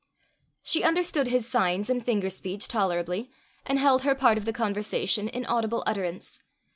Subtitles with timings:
[0.63, 3.29] She understood his signs and finger speech tolerably,
[3.67, 6.39] and held her part of the conversation in audible utterance.